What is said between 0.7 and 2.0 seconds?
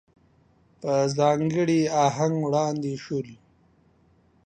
په ځانګړي